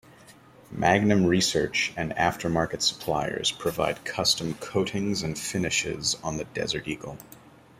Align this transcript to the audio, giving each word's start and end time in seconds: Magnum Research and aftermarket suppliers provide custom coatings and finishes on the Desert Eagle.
Magnum 0.71 1.27
Research 1.27 1.93
and 1.95 2.11
aftermarket 2.13 2.81
suppliers 2.81 3.51
provide 3.51 4.03
custom 4.03 4.55
coatings 4.55 5.21
and 5.21 5.37
finishes 5.37 6.15
on 6.23 6.37
the 6.37 6.45
Desert 6.45 6.87
Eagle. 6.87 7.19